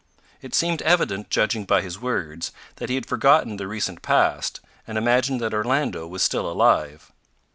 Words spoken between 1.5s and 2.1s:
by his